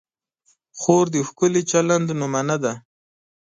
[0.79, 2.73] خور د ښکلي چلند نمونه ده.